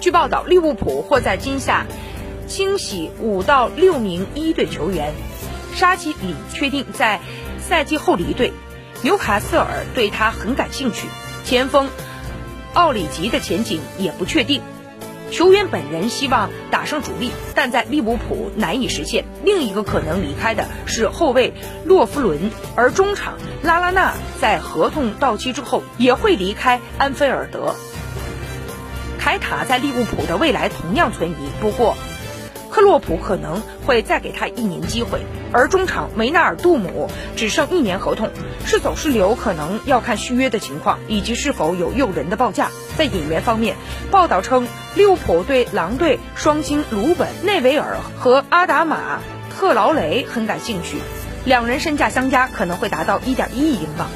[0.00, 1.86] 据报道，利物浦或在今夏
[2.46, 5.12] 清洗五到六名一队球员，
[5.74, 7.20] 沙奇里确定在
[7.58, 8.52] 赛季后离队。
[9.02, 11.08] 纽卡斯尔对他很感兴趣，
[11.44, 11.88] 前锋
[12.74, 14.62] 奥里吉的前景也不确定。
[15.32, 19.24] 球员本人希望打上主力，但在利物浦难以实现。
[19.44, 21.52] 另一个可能离开的是后卫
[21.84, 27.74] 洛夫伦，而中场拉拉纳在合同到期之后也会离开安菲尔德。
[29.28, 31.94] 凯塔在利物浦的未来同样存疑，不过
[32.70, 35.20] 克洛普可能会再给他一年机会。
[35.52, 38.30] 而中场梅纳尔杜姆只剩一年合同，
[38.64, 42.70] 是走是留可能要看续约的情况，以及是否有诱人的报价。
[42.96, 43.76] 在引援方面，
[44.10, 49.20] 报道称利物浦对狼队双星鲁本内维尔和阿达马
[49.54, 50.96] 特劳雷很感兴趣，
[51.44, 54.08] 两人身价相加可能会达到一点一亿英镑。